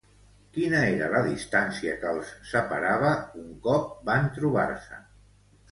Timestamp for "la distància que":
1.15-2.15